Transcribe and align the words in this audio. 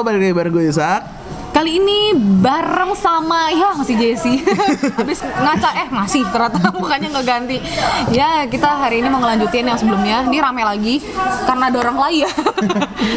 Balik 0.00 0.20
lagi 0.24 0.32
bareng 0.32 0.52
gue 0.56 0.64
Yusak 0.72 1.00
Kali 1.52 1.76
ini 1.76 1.99
bareng 2.18 2.92
sama 2.96 3.50
ya 3.52 3.74
masih 3.76 3.96
Jesse. 3.96 4.42
Habis 4.98 5.22
ngaca 5.22 5.70
eh 5.76 5.88
masih 5.90 6.22
ternyata 6.28 6.70
mukanya 6.78 7.08
nggak 7.12 7.26
ganti. 7.26 7.56
Ya 8.14 8.44
kita 8.46 8.68
hari 8.80 9.02
ini 9.02 9.08
mau 9.12 9.20
ngelanjutin 9.22 9.66
yang 9.66 9.78
sebelumnya. 9.78 10.26
Ini 10.26 10.38
rame 10.40 10.62
lagi 10.62 11.02
karena 11.44 11.70
ada 11.70 11.78
orang 11.80 11.96
lain 12.08 12.18
ya. 12.26 12.30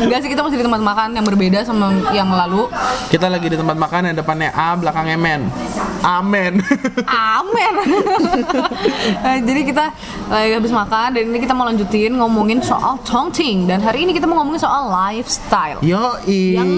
Enggak 0.03 0.19
sih 0.25 0.29
kita 0.31 0.41
masih 0.45 0.57
di 0.59 0.65
tempat 0.65 0.81
makan 0.81 1.09
yang 1.17 1.25
berbeda 1.25 1.59
sama 1.65 1.91
yang 2.11 2.29
lalu. 2.31 2.69
Kita 3.09 3.27
lagi 3.29 3.47
di 3.49 3.57
tempat 3.57 3.77
makan 3.77 4.11
yang 4.11 4.15
depannya 4.17 4.49
A, 4.53 4.73
belakangnya 4.77 5.17
men 5.17 5.41
Amen 6.03 6.59
Amin. 7.07 7.73
Eh, 9.23 9.39
Jadi 9.43 9.61
kita 9.63 9.91
lagi 10.27 10.53
habis 10.55 10.71
makan 10.73 11.15
dan 11.15 11.23
ini 11.31 11.39
kita 11.39 11.55
mau 11.55 11.63
lanjutin 11.67 12.11
ngomongin 12.19 12.59
soal 12.59 12.99
Chongqing 13.07 13.67
dan 13.69 13.79
hari 13.79 14.03
ini 14.03 14.11
kita 14.11 14.27
mau 14.27 14.43
ngomongin 14.43 14.59
soal 14.59 14.91
lifestyle. 14.91 15.79
Yoi 15.79 16.59
Yang 16.59 16.71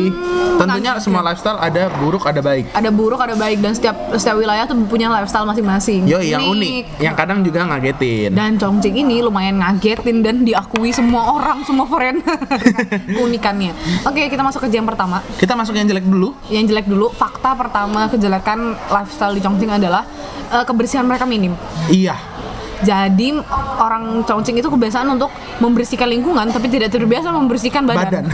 Tentunya 0.56 0.92
semua 1.02 1.22
lifestyle 1.26 1.60
ada 1.60 1.90
buruk, 2.06 2.24
ada 2.30 2.42
baik 2.46 2.70
Ada 2.70 2.90
buruk, 2.94 3.18
ada 3.18 3.34
baik 3.34 3.58
dan 3.66 3.74
setiap 3.74 3.98
setiap 4.14 4.38
wilayah 4.38 4.70
tuh 4.70 4.78
punya 4.86 5.10
lifestyle 5.10 5.50
masing-masing. 5.50 6.06
Yoi, 6.06 6.30
yang 6.30 6.46
unik 6.46 7.02
Yang 7.02 7.16
kadang 7.18 7.40
juga 7.42 7.66
ngagetin 7.66 8.30
Dan 8.30 8.62
Chongqing 8.62 9.02
ini 9.02 9.26
lumayan 9.26 9.58
ngagetin 9.58 10.22
dan 10.22 10.46
diakui 10.46 10.94
semua 10.94 11.34
orang, 11.34 11.66
semua 11.66 11.90
foreigner 11.90 12.38
keunikannya. 13.18 13.74
Oke, 14.06 14.30
kita 14.30 14.46
masuk 14.46 14.70
ke 14.70 14.70
jam 14.70 14.86
pertama. 14.86 15.26
Kita 15.42 15.58
masuk 15.58 15.74
yang 15.74 15.90
jelek 15.90 16.06
dulu 16.06 16.38
Yang 16.54 16.78
jelek 16.78 16.86
dulu, 16.86 17.10
fakta 17.10 17.58
pertama 17.58 18.06
kejelekan 18.06 18.78
lifestyle 18.94 19.34
di 19.34 19.42
Chongqing 19.42 19.72
adalah 19.82 20.06
eh, 20.54 20.64
kebersihan 20.64 21.10
mereka 21.10 21.26
minim. 21.26 21.58
Iya 21.90 22.14
Jadi 22.84 23.32
orang 23.80 24.28
Chongqing 24.28 24.60
itu 24.60 24.68
kebiasaan 24.68 25.08
untuk 25.08 25.32
membersihkan 25.64 26.12
lingkungan 26.12 26.52
tapi 26.52 26.68
tidak 26.68 26.92
terbiasa 26.92 27.32
membersihkan 27.32 27.88
badan. 27.88 28.04
Badan. 28.04 28.26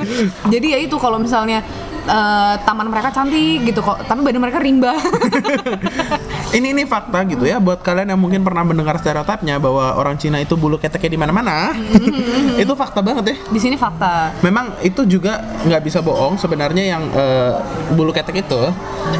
Jadi 0.52 0.66
ya 0.76 0.78
itu 0.84 1.00
kalau 1.00 1.16
misalnya 1.16 1.64
eh, 2.06 2.54
taman 2.62 2.86
mereka 2.88 3.10
cantik 3.10 3.66
gitu 3.66 3.82
kok, 3.82 4.06
tapi 4.06 4.22
badan 4.22 4.40
mereka 4.42 4.58
rimba. 4.62 4.94
Ini 6.56 6.72
ini 6.72 6.88
fakta 6.88 7.26
gitu 7.26 7.44
ya 7.44 7.60
buat 7.60 7.82
kalian 7.84 8.14
yang 8.14 8.20
mungkin 8.22 8.40
pernah 8.40 8.64
mendengar 8.64 8.96
stereotipnya 8.96 9.60
bahwa 9.60 9.98
orang 9.98 10.16
Cina 10.16 10.40
itu 10.40 10.56
bulu 10.56 10.80
keteknya 10.80 11.10
di 11.12 11.18
mana-mana. 11.20 11.74
itu 12.62 12.72
fakta 12.72 13.04
banget 13.04 13.34
ya. 13.34 13.36
di 13.50 13.60
sini 13.60 13.76
fakta. 13.76 14.32
Memang 14.40 14.78
itu 14.80 15.04
juga 15.04 15.42
nggak 15.66 15.82
bisa 15.84 16.00
bohong 16.00 16.38
sebenarnya 16.40 16.96
yang 16.96 17.02
eh, 17.12 17.60
bulu 17.92 18.14
ketek 18.14 18.46
itu 18.46 18.72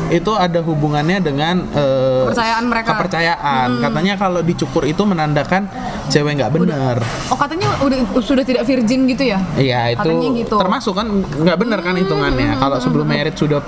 itu 0.09 0.33
ada 0.33 0.63
hubungannya 0.63 1.19
dengan 1.19 1.67
eh, 1.75 2.25
Kepercayaan 2.31 2.65
mereka. 2.71 2.89
Hmm. 2.89 2.95
Kepercayaan. 2.97 3.69
Katanya 3.85 4.15
kalau 4.17 4.41
dicukur 4.41 4.83
itu 4.87 5.03
menandakan 5.03 5.69
cewek 6.09 6.39
nggak 6.39 6.53
benar. 6.55 6.97
Oh 7.29 7.39
katanya 7.39 7.69
udah 7.83 7.99
sudah 8.23 8.45
tidak 8.47 8.65
virgin 8.65 9.11
gitu 9.11 9.35
ya? 9.35 9.39
Iya 9.59 9.99
itu 9.99 10.09
Katanya 10.09 10.29
gitu. 10.41 10.55
Hmm, 10.57 10.63
termasuk 10.63 10.95
kan 10.95 11.07
nggak 11.43 11.59
benar 11.59 11.79
kan 11.83 11.95
hitungannya. 11.99 12.51
Kalau 12.57 12.76
sebelum 12.81 13.07
merit 13.07 13.35
sudah 13.37 13.61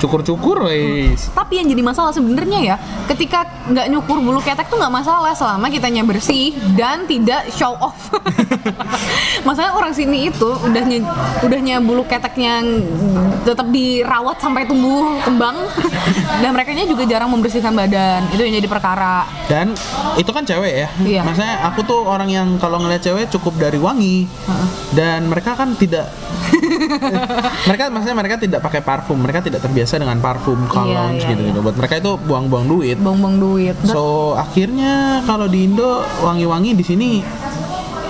cukur-cukur, 0.00 0.64
wes. 0.68 1.28
Tapi 1.32 1.60
yang 1.60 1.68
jadi 1.68 1.82
masalah 1.84 2.12
sebenarnya 2.12 2.74
ya, 2.74 2.76
ketika 3.10 3.44
nggak 3.68 3.86
nyukur 3.92 4.18
bulu 4.18 4.40
ketek 4.40 4.66
tuh 4.72 4.80
nggak 4.80 4.92
masalah 4.92 5.32
selama 5.36 5.68
kitanya 5.68 6.02
bersih 6.02 6.56
dan 6.74 7.04
tidak 7.04 7.48
show 7.52 7.76
off. 7.78 8.10
Masalahnya 9.46 9.74
orang 9.76 9.92
sini 9.92 10.32
itu 10.32 10.50
udahnya 10.64 11.04
udahnya 11.44 11.76
bulu 11.80 12.04
keteknya 12.08 12.64
tetap 13.44 13.68
dirawat 13.72 14.36
sampai 14.40 14.68
tumbuh 14.68 15.16
kembang 15.24 15.56
dan 16.42 16.50
mereka 16.52 16.72
juga 16.86 17.04
jarang 17.04 17.30
membersihkan 17.32 17.72
badan. 17.76 18.24
Itu 18.32 18.40
yang 18.40 18.56
jadi 18.56 18.68
perkara. 18.68 19.28
Dan 19.46 19.76
itu 20.16 20.30
kan 20.32 20.44
cewek 20.44 20.72
ya. 20.86 20.88
Iya. 21.02 21.22
Maksudnya 21.24 21.54
aku 21.68 21.80
tuh 21.84 22.00
orang 22.06 22.28
yang 22.30 22.48
kalau 22.56 22.80
ngeliat 22.80 23.04
cewek 23.04 23.28
cukup 23.32 23.56
dari 23.60 23.76
wangi. 23.76 24.24
Dan 24.90 25.30
mereka 25.30 25.54
kan 25.54 25.78
tidak 25.78 26.10
mereka 27.68 27.82
maksudnya 27.90 28.16
mereka 28.16 28.36
tidak 28.40 28.60
pakai 28.62 28.80
parfum, 28.82 29.18
mereka 29.18 29.40
tidak 29.44 29.60
terbiasa 29.62 30.00
dengan 30.00 30.18
parfum, 30.18 30.58
cologne 30.66 31.18
iya, 31.18 31.30
gitu-gitu. 31.32 31.58
Buat 31.62 31.76
mereka 31.78 31.94
itu 31.98 32.12
buang-buang 32.26 32.66
duit. 32.66 32.96
Buang-buang 32.98 33.36
duit. 33.38 33.76
So 33.86 34.34
akhirnya 34.34 35.24
kalau 35.24 35.46
di 35.46 35.66
Indo 35.66 36.02
wangi-wangi 36.22 36.70
di 36.76 36.84
sini 36.84 37.10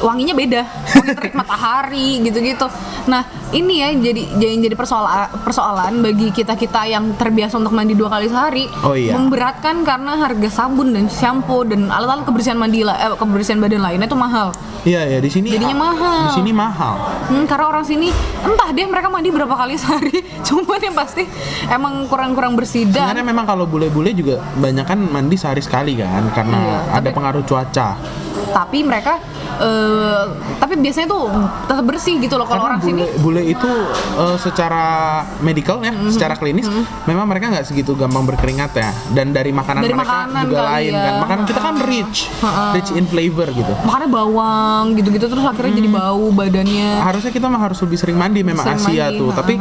wanginya 0.00 0.32
beda 0.32 0.62
wangi 0.96 1.12
terik 1.12 1.34
matahari 1.36 2.24
gitu-gitu 2.24 2.66
nah 3.10 3.22
ini 3.50 3.74
ya 3.76 3.88
jadi 3.92 4.22
jadi 4.32 4.54
jadi 4.62 4.74
persoalan 4.74 5.10
persoalan 5.42 5.92
bagi 5.98 6.30
kita 6.30 6.54
kita 6.54 6.86
yang 6.86 7.10
terbiasa 7.12 7.58
untuk 7.58 7.70
mandi 7.70 7.92
dua 7.92 8.06
kali 8.08 8.26
sehari 8.26 8.70
Oh 8.80 8.94
iya. 8.94 9.12
memberatkan 9.12 9.82
karena 9.82 10.14
harga 10.16 10.48
sabun 10.48 10.94
dan 10.94 11.10
shampoo 11.10 11.64
dan 11.64 11.90
alat-alat 11.90 12.22
kebersihan 12.22 12.54
mandi 12.54 12.80
eh, 12.80 12.94
kebersihan 13.12 13.58
badan 13.58 13.82
lainnya 13.82 14.06
itu 14.06 14.14
mahal 14.16 14.54
Iya 14.80 15.04
ya 15.04 15.18
di 15.18 15.28
sini 15.28 15.52
Jadinya 15.52 15.76
mahal. 15.84 16.24
Di 16.24 16.40
sini 16.40 16.56
mahal. 16.56 16.96
Hmm, 17.28 17.44
karena 17.44 17.68
orang 17.68 17.84
sini 17.84 18.08
entah 18.40 18.72
deh 18.72 18.88
mereka 18.88 19.12
mandi 19.12 19.28
berapa 19.28 19.52
kali 19.52 19.76
sehari 19.76 20.24
cuman 20.46 20.80
yang 20.80 20.96
pasti 20.96 21.28
emang 21.68 22.08
kurang-kurang 22.08 22.56
bersih 22.56 22.86
dan 22.86 23.04
Sebenarnya 23.04 23.26
memang 23.26 23.44
kalau 23.44 23.68
bule-bule 23.68 24.08
juga 24.14 24.40
banyak 24.56 24.86
kan 24.86 24.96
mandi 24.96 25.36
sehari 25.36 25.60
sekali 25.60 25.98
kan 25.98 26.32
karena 26.32 26.56
Iya, 26.56 26.76
ada 26.92 27.00
tapi- 27.02 27.12
pengaruh 27.12 27.42
cuaca. 27.44 27.88
tapi 28.50 28.82
mereka 28.82 29.20
eh, 29.60 30.24
tapi 30.56 30.74
biasanya 30.76 31.06
tuh 31.06 31.28
tetap 31.66 31.84
bersih 31.84 32.16
gitu 32.18 32.34
loh 32.34 32.42
kalau 32.44 32.64
orang 32.64 32.80
sini 32.80 32.99
bule, 33.00 33.08
bule 33.18 33.42
itu 33.46 33.70
eh, 34.14 34.36
secara 34.36 34.84
medical 35.40 35.80
ya, 35.80 35.90
Mm-hmm. 35.90 36.12
secara 36.12 36.34
klinis 36.34 36.66
memang 37.04 37.24
mereka 37.24 37.48
nggak 37.48 37.64
segitu 37.64 37.92
gampang 37.92 38.24
berkeringat 38.24 38.72
ya. 38.72 38.90
Dan 39.10 39.30
dari 39.30 39.50
makanan 39.50 39.80
Dari 39.80 39.90
mereka 39.90 40.06
makanan 40.06 40.42
juga 40.44 40.62
lain 40.68 40.92
ya. 40.92 41.00
kan. 41.02 41.14
Makanan 41.20 41.44
kita 41.44 41.60
kan 41.60 41.74
rich, 41.82 42.18
rich 42.72 42.90
in 42.92 43.04
flavor 43.04 43.48
gitu. 43.50 43.72
makannya 43.80 44.08
bawang 44.08 44.84
gitu-gitu 44.94 45.26
terus 45.26 45.42
akhirnya 45.42 45.72
jadi 45.74 45.88
bau 45.88 46.26
badannya 46.30 46.90
Harusnya 47.00 47.30
kita 47.30 47.46
mah 47.46 47.60
harus 47.60 47.78
lebih 47.80 47.96
sering 47.96 48.16
mandi 48.16 48.40
memang 48.42 48.62
Sering 48.62 48.80
Asia 48.80 49.06
mandi, 49.08 49.18
tuh. 49.18 49.28
ha, 49.28 49.36
Tapi. 49.36 49.54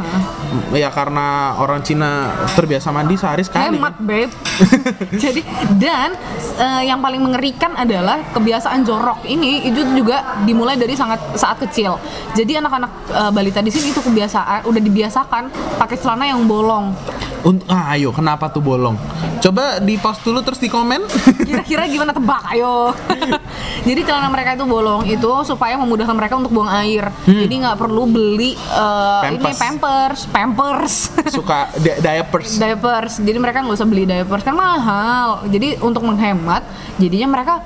Ya 0.72 0.90
karena 0.90 1.54
orang 1.56 1.80
Cina 1.80 2.30
terbiasa 2.52 2.90
mandi 2.90 3.14
sehari 3.14 3.42
sekali. 3.42 3.76
hemat 3.76 3.96
babe 3.98 4.30
jadi 5.22 5.42
dan 5.76 6.14
eh, 6.56 6.82
yang 6.86 6.98
paling 6.98 7.20
mengerikan 7.20 7.74
adalah 7.74 8.22
kebiasaan 8.30 8.82
jorok 8.82 9.24
ini 9.24 9.66
itu 9.66 9.80
juga 9.94 10.40
dimulai 10.42 10.74
dari 10.74 10.94
sangat 10.94 11.18
saat 11.34 11.58
kecil 11.60 11.96
jadi 12.32 12.60
anak-anak 12.60 12.90
eh, 13.10 13.30
balita 13.30 13.60
di 13.60 13.70
sini 13.70 13.90
itu 13.90 14.00
kebiasaan 14.00 14.66
udah 14.66 14.82
dibiasakan 14.82 15.44
pakai 15.78 15.96
celana 15.96 16.26
yang 16.26 16.44
bolong 16.44 16.92
Unt- 17.40 17.64
ah, 17.72 17.96
ayo 17.96 18.12
kenapa 18.12 18.52
tuh 18.52 18.60
bolong? 18.60 19.00
Coba 19.40 19.80
di 19.80 19.96
post 19.96 20.20
dulu 20.20 20.44
terus 20.44 20.60
di 20.60 20.68
komen. 20.68 21.00
kira-kira 21.48 21.88
gimana 21.88 22.12
tebak 22.12 22.44
ayo 22.52 22.92
jadi 23.88 24.00
celana 24.04 24.28
mereka 24.28 24.52
itu 24.52 24.68
bolong 24.68 25.08
itu 25.08 25.30
supaya 25.48 25.80
memudahkan 25.80 26.12
mereka 26.12 26.36
untuk 26.36 26.52
buang 26.52 26.68
air 26.68 27.08
jadi 27.24 27.48
nggak 27.48 27.80
perlu 27.80 28.04
beli 28.04 28.52
eh, 28.52 29.20
ini 29.24 29.40
Pampers. 29.40 29.56
pampers 29.56 30.20
pampers. 30.40 31.12
Suka 31.36 31.68
di- 31.76 32.00
diapers. 32.00 32.56
diapers. 32.56 33.12
Jadi 33.20 33.36
mereka 33.36 33.60
nggak 33.60 33.76
usah 33.76 33.88
beli 33.88 34.08
diapers 34.08 34.40
kan 34.40 34.56
mahal. 34.56 35.44
Jadi 35.52 35.76
untuk 35.84 36.00
menghemat 36.08 36.64
jadinya 36.96 37.28
mereka 37.36 37.60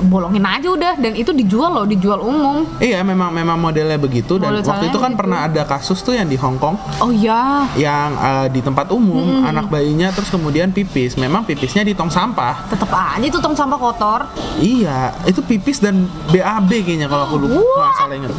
bolongin 0.00 0.40
aja 0.40 0.68
udah 0.68 0.92
dan 0.94 1.12
itu 1.12 1.30
dijual 1.32 1.70
loh 1.72 1.84
dijual 1.84 2.18
umum 2.18 2.62
Iya, 2.78 3.02
memang 3.02 3.30
memang 3.30 3.58
modelnya 3.58 3.96
begitu 3.96 4.36
dan 4.36 4.54
Model 4.54 4.62
waktu 4.64 4.86
itu 4.86 4.98
kan 4.98 5.10
gitu. 5.10 5.18
pernah 5.18 5.38
ada 5.44 5.62
kasus 5.64 5.98
tuh 5.98 6.12
yang 6.12 6.24
di 6.24 6.34
Hong 6.34 6.56
Kong 6.56 6.78
oh 6.98 7.10
ya 7.10 7.66
yang 7.74 8.14
eh, 8.14 8.46
di 8.48 8.60
tempat 8.60 8.86
umum 8.88 9.42
anak 9.42 9.66
bayinya 9.66 10.10
terus 10.10 10.28
kemudian 10.28 10.70
pipis. 10.70 11.14
Memang 11.16 11.42
pipisnya 11.42 11.82
di 11.82 11.92
tong 11.92 12.08
sampah. 12.08 12.68
tetep 12.68 12.86
aja 12.88 13.18
itu 13.20 13.38
tong 13.38 13.52
sampah 13.52 13.76
kotor 13.76 14.20
Iya, 14.56 15.14
itu 15.24 15.40
pipis 15.40 15.78
dan 15.78 16.04
BAB 16.28 16.70
kayaknya 16.80 17.06
kalau 17.06 17.24
aku 17.24 17.36
lupa 17.40 17.58
nggak 17.58 17.94
salah 17.96 18.14
ingat. 18.14 18.32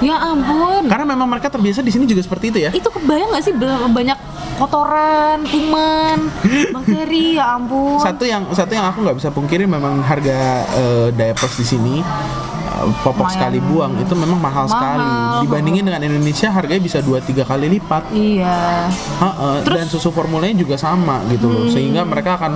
ya 0.00 0.16
ampun 0.16 0.88
Karena 0.88 1.04
memang 1.06 1.28
mereka 1.28 1.48
terbiasa 1.48 1.80
di 1.80 1.90
sini 1.90 2.04
juga 2.04 2.20
seperti 2.20 2.48
itu 2.48 2.58
ya. 2.58 2.70
itu 2.70 2.86
kebayang 2.86 3.28
nggak 3.28 3.42
sih 3.42 3.52
banyak 3.90 4.16
kotoran 4.60 5.40
kuman 5.42 6.18
bakteri 6.74 7.34
ya 7.34 7.56
ampun 7.56 7.96
Satu 7.98 8.22
yang 8.22 8.44
satu 8.50 8.70
yang 8.70 8.84
aku 8.84 9.00
nggak 9.00 9.16
bisa 9.16 9.28
pungkiri 9.28 9.64
memang 9.64 10.00
harga 10.00 10.38
eh, 10.70 11.08
diapers 11.10 11.54
di 11.54 11.64
sini 11.64 11.94
eh, 11.98 12.84
popok 13.00 13.24
Lumayan. 13.24 13.32
sekali 13.32 13.58
buang 13.58 13.92
itu 13.96 14.12
memang 14.14 14.36
mahal, 14.38 14.64
Mahal. 14.64 14.70
sekali. 14.70 15.08
Dibandingin 15.42 15.84
dengan 15.84 16.02
Indonesia 16.02 16.48
harganya 16.50 16.82
bisa 16.82 16.98
2 16.98 17.16
3 17.18 17.42
kali 17.42 17.66
lipat. 17.70 18.02
iya 18.12 18.86
Heeh, 19.18 19.56
dan 19.66 19.86
susu 19.86 20.08
formulanya 20.10 20.54
juga 20.54 20.76
sama 20.76 21.24
gitu 21.26 21.48
loh 21.48 21.64
Hmm. 21.64 21.72
sehingga 21.72 22.04
mereka 22.04 22.36
akan 22.36 22.52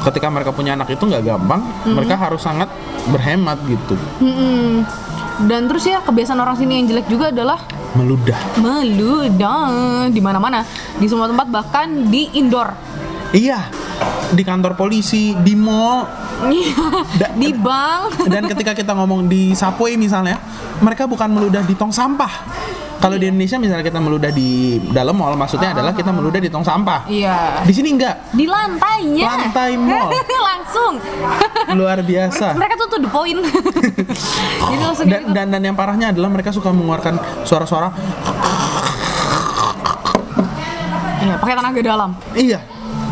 ketika 0.00 0.26
mereka 0.28 0.50
punya 0.50 0.72
anak 0.72 0.88
itu 0.88 1.02
nggak 1.02 1.24
gampang 1.24 1.60
Hmm. 1.82 1.92
mereka 1.92 2.14
harus 2.14 2.40
sangat 2.40 2.70
berhemat 3.06 3.58
gitu 3.64 3.96
Mm-mm. 4.18 4.84
Dan 5.48 5.70
terus 5.70 5.88
ya 5.88 6.04
kebiasaan 6.04 6.36
orang 6.36 6.56
sini 6.58 6.82
yang 6.82 6.86
jelek 6.92 7.06
juga 7.08 7.32
adalah 7.32 7.64
meludah. 7.96 8.36
Meludah. 8.60 10.08
Di 10.12 10.20
mana-mana. 10.20 10.66
Di 11.00 11.06
semua 11.08 11.30
tempat 11.30 11.48
bahkan 11.48 11.88
di 12.08 12.28
indoor. 12.36 12.76
Iya. 13.32 13.70
Di 14.30 14.42
kantor 14.44 14.76
polisi 14.76 15.32
di 15.40 15.54
mall. 15.56 16.04
Da- 17.16 17.32
di 17.36 17.50
bank. 17.56 18.28
Dan 18.28 18.48
ketika 18.48 18.72
kita 18.76 18.92
ngomong 18.92 19.28
di 19.28 19.56
subway 19.56 19.96
misalnya 19.96 20.40
mereka 20.80 21.08
bukan 21.08 21.28
meludah 21.32 21.64
di 21.64 21.72
tong 21.72 21.92
sampah. 21.92 22.32
Kalau 23.00 23.16
di 23.16 23.32
Indonesia 23.32 23.56
misalnya 23.56 23.80
kita 23.80 23.96
meludah 23.96 24.28
di 24.28 24.76
dalam 24.92 25.16
mall 25.16 25.32
maksudnya 25.32 25.72
adalah 25.72 25.96
kita 25.96 26.12
meludah 26.12 26.36
di 26.36 26.52
tong 26.52 26.60
sampah. 26.60 27.08
Iya. 27.08 27.64
Di 27.64 27.72
sini 27.72 27.96
enggak. 27.96 28.28
Di 28.36 28.44
lantainya. 28.44 29.24
Lantai 29.24 29.72
mall. 29.80 30.12
langsung. 30.52 30.94
Luar 31.72 31.98
biasa. 32.04 32.52
Mereka 32.60 32.74
tuh 32.76 32.86
tuh 32.92 33.00
the 33.00 33.10
point 33.10 33.40
jadi 34.10 34.82
langsung 34.82 35.06
dan, 35.06 35.22
dan 35.30 35.46
dan 35.50 35.62
yang 35.62 35.76
parahnya 35.76 36.10
adalah 36.10 36.28
mereka 36.28 36.50
suka 36.50 36.70
mengeluarkan 36.70 37.16
suara-suara 37.44 37.90
Iya, 41.20 41.36
pakai 41.36 41.52
tenaga 41.52 41.80
dalam. 41.84 42.10
Iya. 42.32 42.58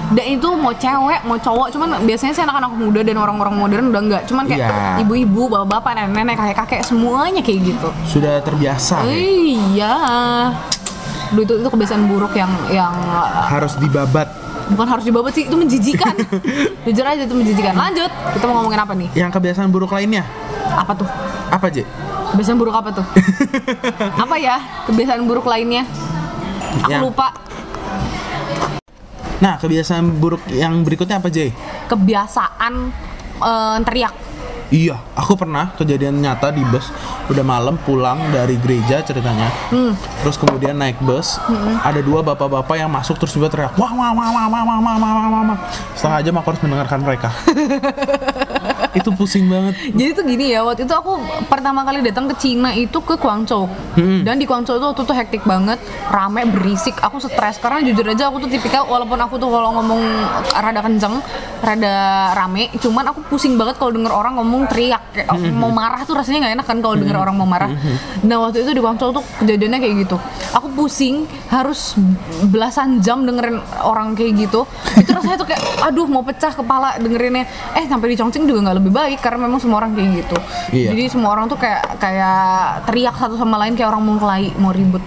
Dan 0.08 0.24
itu 0.24 0.48
mau 0.56 0.72
cewek, 0.72 1.20
mau 1.28 1.36
cowok, 1.36 1.68
cuman 1.68 2.00
biasanya 2.08 2.32
sih 2.32 2.40
anak-anak 2.40 2.72
muda 2.72 3.04
dan 3.04 3.20
orang-orang 3.20 3.54
modern 3.60 3.84
udah 3.92 4.00
enggak. 4.00 4.22
Cuman 4.24 4.48
kayak 4.48 4.64
Iya. 4.64 5.04
ibu-ibu, 5.04 5.52
bapak-bapak, 5.52 5.92
nenek-nenek, 5.92 6.40
kakek-kakek 6.40 6.80
semuanya 6.80 7.44
kayak 7.44 7.76
gitu. 7.76 7.88
Sudah 8.08 8.40
terbiasa. 8.40 9.04
ya. 9.04 9.12
Iya. 9.12 9.94
Duh, 11.36 11.44
itu 11.44 11.60
itu 11.60 11.68
kebiasaan 11.68 12.08
buruk 12.08 12.32
yang 12.32 12.48
yang 12.72 12.96
Harus 13.52 13.76
dibabat. 13.76 14.47
Bukan 14.68 14.86
harus 14.88 15.04
dibabat 15.04 15.32
sih, 15.32 15.44
itu 15.44 15.54
menjijikan. 15.54 16.14
Jujur 16.84 17.04
aja 17.04 17.22
itu 17.22 17.32
menjijikan. 17.32 17.72
Lanjut, 17.72 18.08
kita 18.08 18.44
mau 18.44 18.60
ngomongin 18.60 18.80
apa 18.80 18.92
nih? 18.92 19.08
Yang 19.14 19.30
kebiasaan 19.32 19.68
buruk 19.68 19.90
lainnya 19.90 20.24
Apa 20.70 20.92
tuh? 20.94 21.08
apa, 21.48 21.66
J? 21.68 21.82
Kebiasaan 22.28 22.58
buruk 22.58 22.74
apa 22.74 22.90
tuh? 22.92 23.06
apa 24.24 24.36
ya? 24.36 24.60
Kebiasaan 24.84 25.24
buruk 25.24 25.44
lainnya? 25.44 25.88
Aku 26.84 26.92
Ya. 26.92 27.00
lupa. 27.00 27.32
Nah, 29.38 29.54
kebiasaan 29.56 30.18
buruk 30.18 30.42
yang 30.50 30.82
berikutnya 30.82 31.22
apa, 31.22 31.30
J? 31.30 31.54
Kebiasaan 31.88 32.74
eh, 33.38 33.76
teriak. 33.82 34.14
Iya, 34.68 35.00
aku 35.16 35.32
pernah 35.32 35.72
kejadian 35.80 36.20
nyata 36.20 36.52
di 36.52 36.60
bus 36.60 36.92
udah 37.32 37.40
malam 37.40 37.80
pulang 37.88 38.20
dari 38.28 38.60
gereja 38.60 39.00
ceritanya. 39.00 39.48
Hmm. 39.72 39.96
Terus 40.20 40.36
kemudian 40.36 40.76
naik 40.76 41.00
bus, 41.00 41.40
ada 41.80 42.04
dua 42.04 42.20
bapak-bapak 42.20 42.76
yang 42.76 42.92
masuk 42.92 43.16
terus 43.16 43.32
juga 43.32 43.48
teriak 43.48 43.72
wah 43.80 43.92
wah 43.96 44.12
wah 44.12 44.28
wah 44.28 44.46
wah 44.48 44.62
wah 44.68 44.78
wah 44.84 44.96
wah 45.00 45.12
wah 45.16 45.28
wah, 45.32 45.42
wah." 45.52 45.58
Setengah 45.96 46.20
jam 46.20 46.34
aku 46.36 46.46
harus 46.52 46.60
mendengarkan 46.60 47.00
mereka. 47.00 47.28
itu 48.98 49.10
pusing 49.14 49.46
banget. 49.46 49.74
Jadi 49.94 50.10
tuh 50.12 50.24
gini 50.26 50.50
ya, 50.52 50.66
waktu 50.66 50.84
itu 50.84 50.94
aku 50.94 51.22
pertama 51.46 51.86
kali 51.86 52.02
datang 52.02 52.26
ke 52.26 52.34
Cina 52.36 52.74
itu 52.74 52.98
ke 52.98 53.14
Guangzhou. 53.14 53.70
Dan 53.96 54.36
di 54.38 54.44
Guangzhou 54.44 54.76
itu 54.76 54.86
waktu 54.90 55.02
itu 55.06 55.14
hektik 55.14 55.42
banget, 55.46 55.78
rame, 56.10 56.44
berisik. 56.50 56.98
Aku 57.00 57.22
stres 57.22 57.62
karena 57.62 57.80
jujur 57.82 58.04
aja 58.04 58.28
aku 58.28 58.42
tuh 58.42 58.50
tipikal 58.50 58.84
walaupun 58.90 59.18
aku 59.22 59.38
tuh 59.38 59.48
kalau 59.48 59.74
ngomong 59.78 60.00
rada 60.52 60.80
kenceng, 60.82 61.22
rada 61.62 61.94
rame, 62.34 62.74
cuman 62.78 63.14
aku 63.14 63.22
pusing 63.30 63.54
banget 63.54 63.78
kalau 63.78 63.94
denger 63.94 64.10
orang 64.10 64.34
ngomong 64.38 64.66
teriak 64.66 65.02
kayak 65.14 65.30
mau 65.54 65.70
marah 65.70 66.02
tuh 66.02 66.18
rasanya 66.18 66.48
nggak 66.48 66.54
enak 66.58 66.66
kan 66.66 66.78
kalau 66.82 66.94
denger 66.98 67.16
orang 67.16 67.34
mau 67.38 67.46
marah. 67.46 67.70
Nah, 68.26 68.36
waktu 68.42 68.66
itu 68.66 68.74
di 68.74 68.80
Guangzhou 68.82 69.14
tuh 69.14 69.24
kejadiannya 69.44 69.78
kayak 69.78 69.94
gitu. 70.08 70.16
Aku 70.56 70.68
pusing 70.74 71.28
harus 71.48 71.94
belasan 72.50 73.00
jam 73.04 73.22
dengerin 73.22 73.60
orang 73.84 74.16
kayak 74.18 74.48
gitu. 74.48 74.66
Itu 74.96 75.10
rasanya 75.14 75.36
tuh 75.38 75.48
kayak 75.48 75.62
aduh 75.84 76.06
mau 76.08 76.22
pecah 76.24 76.50
kepala 76.50 76.98
dengerinnya. 76.98 77.46
Eh 77.76 77.84
sampai 77.86 78.12
di 78.12 78.16
Chongqing 78.18 78.48
juga 78.48 78.68
nggak 78.68 78.76
lebih 78.80 78.87
baik 78.88 79.18
karena 79.18 79.38
memang 79.40 79.56
semua 79.56 79.78
orang 79.78 79.92
kayak 79.92 80.08
gitu. 80.18 80.36
Iya. 80.70 80.88
Jadi 80.90 81.02
semua 81.08 81.30
orang 81.30 81.46
tuh 81.46 81.56
kayak 81.56 81.96
kayak 81.96 82.42
teriak 82.84 83.14
satu 83.14 83.34
sama 83.34 83.56
lain 83.56 83.72
kayak 83.72 83.88
orang 83.88 84.02
mau 84.02 84.16
kelahi, 84.16 84.52
mau 84.56 84.70
ribut. 84.70 85.00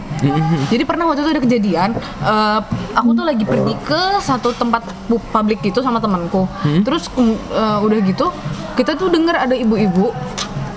Jadi 0.68 0.84
pernah 0.84 1.06
waktu 1.06 1.20
itu 1.20 1.30
ada 1.30 1.42
kejadian, 1.42 1.90
eh, 2.22 2.60
aku 2.94 3.10
tuh 3.12 3.24
lagi 3.24 3.42
pergi 3.44 3.74
ke 3.80 4.02
satu 4.20 4.52
tempat 4.52 4.82
pu- 5.06 5.24
publik 5.28 5.62
gitu 5.62 5.80
sama 5.80 5.98
temanku. 5.98 6.46
Terus 6.82 7.08
kem- 7.08 7.42
eh, 7.48 7.78
udah 7.80 7.98
gitu, 8.02 8.30
kita 8.74 8.94
tuh 8.94 9.10
denger 9.10 9.36
ada 9.40 9.54
ibu-ibu 9.54 10.14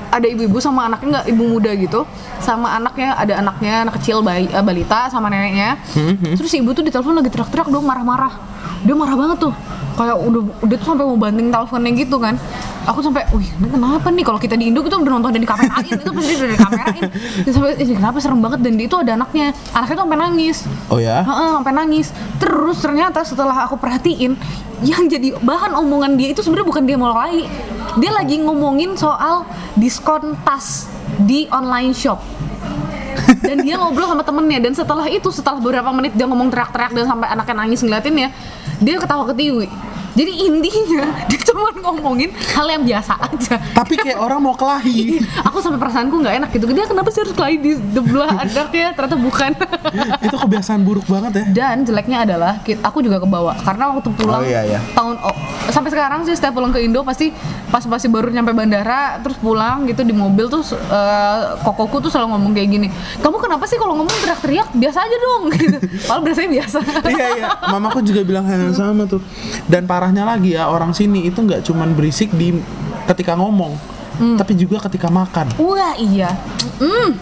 ada 0.07 0.25
ibu-ibu 0.25 0.63
sama 0.63 0.87
anaknya 0.87 1.09
nggak 1.13 1.27
ibu 1.27 1.43
muda 1.45 1.75
gitu 1.75 2.07
sama 2.39 2.71
anaknya 2.73 3.19
ada 3.19 3.35
anaknya 3.37 3.83
anak 3.83 3.99
kecil 3.99 4.23
bayi 4.23 4.47
eh, 4.47 4.63
balita 4.63 5.11
sama 5.11 5.27
neneknya 5.27 5.75
terus 6.33 6.47
si 6.49 6.63
ibu 6.63 6.71
tuh 6.71 6.87
di 6.87 6.95
telepon 6.95 7.19
lagi 7.19 7.35
teriak-teriak 7.35 7.67
dong 7.67 7.83
marah-marah 7.83 8.31
dia 8.81 8.95
marah 8.95 9.19
banget 9.19 9.43
tuh 9.43 9.51
kayak 9.95 10.15
udah 10.15 10.43
udah 10.63 10.77
tuh 10.77 10.87
sampai 10.87 11.03
mau 11.03 11.19
banting 11.19 11.51
teleponnya 11.51 11.91
gitu 11.99 12.17
kan 12.17 12.39
aku 12.85 13.01
sampai 13.01 13.25
wih 13.33 13.49
ini 13.49 13.69
kenapa 13.69 14.09
nih 14.13 14.25
kalau 14.25 14.39
kita 14.41 14.55
di 14.55 14.69
Indo 14.69 14.85
kita 14.85 15.01
udah 15.01 15.13
nonton 15.19 15.33
dan 15.33 15.41
dikamerain 15.41 15.95
itu 15.97 16.11
pasti 16.13 16.33
udah 16.37 16.51
dikamerain 16.53 17.03
Terus 17.45 17.55
sampai 17.57 17.71
"Ih, 17.81 17.97
kenapa 17.97 18.17
serem 18.21 18.41
banget 18.45 18.61
dan 18.61 18.73
dia 18.77 18.87
itu 18.87 18.97
ada 18.97 19.13
anaknya 19.17 19.57
anaknya 19.73 19.95
tuh 19.97 20.05
sampai 20.05 20.21
nangis 20.21 20.59
Oh 20.93 21.01
ya? 21.01 21.25
Heeh, 21.25 21.51
sampai 21.61 21.73
nangis. 21.73 22.13
Terus 22.37 22.77
ternyata 22.85 23.25
setelah 23.25 23.65
aku 23.65 23.81
perhatiin, 23.81 24.37
yang 24.85 25.09
jadi 25.09 25.37
bahan 25.41 25.73
omongan 25.73 26.21
dia 26.21 26.31
itu 26.37 26.45
sebenarnya 26.45 26.69
bukan 26.69 26.85
dia 26.85 26.97
mau 27.01 27.11
lari. 27.17 27.49
Dia 27.97 28.13
lagi 28.13 28.37
ngomongin 28.43 28.99
soal 29.01 29.49
diskon 29.79 30.37
tas 30.45 30.91
di 31.25 31.49
online 31.49 31.97
shop. 31.97 32.21
Dan 33.41 33.63
dia 33.63 33.79
ngobrol 33.79 34.11
sama 34.11 34.27
temennya 34.27 34.69
dan 34.69 34.73
setelah 34.75 35.07
itu 35.09 35.31
setelah 35.31 35.57
beberapa 35.63 35.89
menit 35.95 36.13
dia 36.19 36.27
ngomong 36.27 36.51
teriak-teriak 36.51 36.93
dan 36.93 37.05
sampai 37.09 37.29
anaknya 37.31 37.55
nangis 37.65 37.81
ngeliatin 37.81 38.15
ya, 38.19 38.29
dia 38.83 38.95
ketawa 39.01 39.25
ketiwi. 39.31 39.71
Jadi 40.15 40.33
intinya 40.47 41.05
dia 41.29 41.41
cuma 41.51 41.71
ngomongin 41.75 42.31
hal 42.55 42.67
yang 42.71 42.83
biasa 42.87 43.19
aja. 43.19 43.59
Tapi 43.75 43.95
kayak 43.99 44.19
orang 44.19 44.41
mau 44.41 44.55
kelahi. 44.55 45.19
Aku 45.51 45.59
sampai 45.59 45.79
perasaanku 45.83 46.23
nggak 46.23 46.35
enak 46.43 46.49
gitu. 46.55 46.65
Dia 46.71 46.87
kenapa 46.87 47.11
sih 47.11 47.21
harus 47.27 47.35
kelahi 47.35 47.57
di 47.59 47.73
sebelah 47.77 48.31
anaknya? 48.47 48.95
Ternyata 48.95 49.17
bukan. 49.19 49.51
itu 50.23 50.37
kebiasaan 50.39 50.81
buruk 50.87 51.07
banget 51.11 51.43
ya. 51.43 51.45
Dan 51.65 51.83
jeleknya 51.85 52.25
adalah 52.27 52.63
aku 52.63 52.99
juga 53.03 53.19
kebawa 53.21 53.59
karena 53.63 53.91
waktu 53.95 54.11
pulang 54.15 54.43
Oh, 54.43 54.47
iya, 54.47 54.67
iya. 54.67 54.81
tahun 54.99 55.15
oh, 55.23 55.37
sampai 55.71 55.91
sekarang 55.95 56.27
sih 56.27 56.35
setiap 56.35 56.59
pulang 56.59 56.75
ke 56.75 56.83
Indo 56.83 57.07
pasti 57.07 57.31
pas 57.71 57.81
masih 57.87 58.11
baru 58.11 58.29
nyampe 58.35 58.51
bandara 58.51 59.23
terus 59.23 59.39
pulang 59.39 59.87
gitu 59.87 60.03
di 60.03 60.11
mobil 60.11 60.51
terus 60.51 60.75
eh, 60.75 61.41
kokoku 61.63 62.03
tuh 62.03 62.11
selalu 62.11 62.35
ngomong 62.35 62.53
kayak 62.55 62.69
gini. 62.71 62.89
Kamu 63.23 63.37
kenapa 63.39 63.65
sih 63.67 63.79
kalau 63.79 63.95
ngomong 63.99 64.15
teriak-teriak 64.23 64.69
biasa 64.75 64.99
aja 65.03 65.17
dong 65.17 65.43
gitu. 65.55 65.79
Padahal 66.07 66.23
biasanya 66.23 66.51
biasa. 66.61 66.79
iya 67.11 67.27
iya, 67.39 67.47
mamaku 67.71 67.99
juga 68.03 68.21
bilang 68.23 68.45
hal 68.47 68.59
yang 68.71 68.77
sama 68.77 69.03
tuh. 69.07 69.21
Dan 69.67 69.87
parahnya 70.05 70.29
lagi 70.29 70.53
ya 70.53 70.69
orang 70.69 70.93
sini 70.93 71.33
itu 71.33 71.41
nggak 71.41 71.65
cuman 71.65 71.97
berisik 71.97 72.29
di 72.37 72.53
ketika 73.09 73.41
ngomong, 73.41 73.73
tapi 74.37 74.53
juga 74.53 74.85
ketika 74.85 75.09
makan. 75.09 75.49
Wah 75.57 75.97
iya. 75.97 76.29
Hmm. 76.77 77.17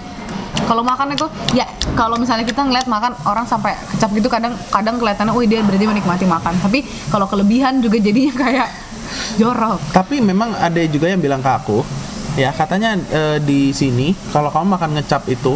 Kalau 0.66 0.82
makan 0.82 1.14
itu 1.14 1.22
ya 1.54 1.62
kalau 1.94 2.18
misalnya 2.18 2.42
kita 2.42 2.66
ngeliat 2.66 2.90
makan 2.90 3.14
orang 3.22 3.46
sampai 3.46 3.78
kecap 3.94 4.10
gitu 4.18 4.26
kadang 4.26 4.58
kadang 4.74 4.98
kelihatannya, 4.98 5.30
wih 5.30 5.46
dia 5.46 5.62
berarti 5.62 5.86
menikmati 5.86 6.26
makan. 6.26 6.58
Tapi 6.58 6.82
kalau 7.06 7.30
kelebihan 7.30 7.78
juga 7.78 8.02
jadinya 8.02 8.34
kayak 8.50 8.68
jorok. 9.38 9.78
Tapi 9.94 10.18
memang 10.18 10.50
ada 10.58 10.82
juga 10.90 11.06
yang 11.06 11.22
bilang 11.22 11.38
ke 11.38 11.54
aku, 11.54 11.86
ya 12.34 12.50
katanya 12.50 12.98
eh, 12.98 13.38
di 13.38 13.70
sini 13.70 14.10
kalau 14.34 14.50
kamu 14.50 14.74
makan 14.74 14.90
ngecap 14.98 15.22
itu 15.30 15.54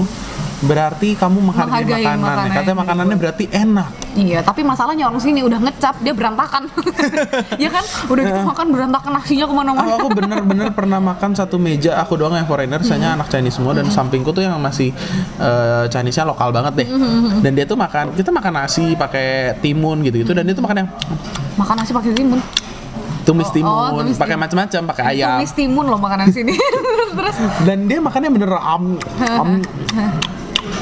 berarti 0.65 1.13
kamu 1.13 1.53
menghargai, 1.53 1.85
Menghargai 1.85 2.05
makanan. 2.05 2.21
makanan 2.25 2.49
Katanya 2.49 2.69
yang 2.73 2.81
makanannya 2.81 3.17
berarti 3.21 3.45
enak. 3.53 3.89
Iya, 4.17 4.39
tapi 4.41 4.65
masalahnya 4.65 5.05
orang 5.13 5.21
sini 5.21 5.45
udah 5.45 5.61
ngecap, 5.61 6.01
dia 6.01 6.17
berantakan. 6.17 6.73
ya 7.63 7.69
kan? 7.69 7.85
Udah 8.09 8.23
gitu 8.25 8.41
makan 8.41 8.67
berantakan 8.73 9.11
nasinya 9.21 9.45
ke 9.45 9.55
mana-mana. 9.55 9.89
aku 10.01 10.09
bener-bener 10.17 10.69
pernah 10.73 10.97
makan 10.97 11.37
satu 11.37 11.61
meja 11.61 12.01
aku 12.01 12.17
doang 12.17 12.33
yang 12.33 12.49
foreigner, 12.49 12.81
saya 12.81 13.13
anak 13.13 13.29
Chinese 13.29 13.61
semua 13.61 13.77
dan 13.77 13.93
sampingku 13.93 14.33
tuh 14.33 14.49
yang 14.49 14.57
masih 14.57 14.97
eh, 15.37 15.85
Chinese-nya 15.93 16.25
lokal 16.25 16.49
banget 16.57 16.73
deh. 16.85 16.89
Dan 17.45 17.53
dia 17.53 17.69
tuh 17.69 17.77
makan, 17.77 18.17
kita 18.17 18.33
makan 18.33 18.53
nasi 18.65 18.97
pakai 18.97 19.61
timun 19.61 20.01
gitu-gitu 20.01 20.33
dan 20.33 20.49
dia 20.49 20.57
tuh 20.57 20.65
makan 20.65 20.87
yang 20.87 20.91
Makan 21.57 21.75
nasi 21.81 21.93
pakai 21.93 22.13
timun. 22.17 22.41
tumis 23.27 23.51
Oh, 23.51 23.55
timun, 23.59 23.75
oh, 23.75 23.99
tumis 24.07 24.15
pakai 24.15 24.39
macam-macam, 24.39 24.81
pakai 24.95 25.05
ayam. 25.19 25.43
Tumis 25.43 25.53
timun 25.53 25.85
loh 25.91 25.99
makanan 25.99 26.31
sini. 26.31 26.55
Terus 27.19 27.37
Dan 27.67 27.91
dia 27.91 27.99
makannya 27.99 28.31
bener 28.31 28.55
am, 28.55 28.95
am 29.19 29.51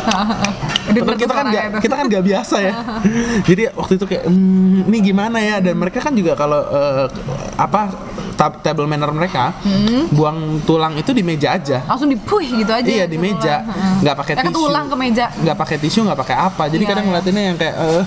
Padahal 0.95 1.19
kita 1.19 1.35
kan 1.35 1.47
tuh. 1.49 1.81
kita 1.81 1.95
kan 1.97 2.05
nggak 2.07 2.25
biasa 2.25 2.57
ya. 2.61 2.73
Jadi 3.49 3.63
waktu 3.75 3.93
itu 3.99 4.05
kayak 4.07 4.25
hmm, 4.29 4.89
ini 4.89 4.99
gimana 5.01 5.39
ya 5.41 5.57
dan 5.65 5.75
mereka 5.81 5.99
kan 6.05 6.13
juga 6.15 6.37
kalau 6.37 6.61
eh, 6.71 7.07
apa 7.57 8.14
table 8.35 8.85
manner 8.85 9.11
mereka 9.11 9.55
Hmm. 9.57 10.11
buang 10.11 10.39
tulang 10.63 10.95
itu 10.95 11.11
di 11.11 11.23
meja 11.23 11.53
aja. 11.53 11.81
langsung 11.85 12.09
dipuih 12.09 12.51
gitu 12.57 12.71
aja. 12.71 12.85
Iya 12.85 13.05
di 13.05 13.15
tulang. 13.15 13.35
meja, 13.35 13.55
nggak 14.01 14.15
pakai 14.17 14.33
Ya 14.35 14.43
tisu. 14.45 14.55
tulang 14.57 14.87
ke 14.87 14.97
meja. 14.97 15.25
Nggak 15.35 15.57
pakai 15.57 15.77
tisu, 15.79 15.99
nggak 16.03 16.19
pakai 16.19 16.37
apa. 16.37 16.63
Jadi 16.67 16.81
Iya, 16.81 16.89
kadang 16.89 17.05
iya. 17.05 17.11
ngeliatinnya 17.11 17.43
yang 17.45 17.57
kayak 17.57 17.75
eh, 17.77 18.03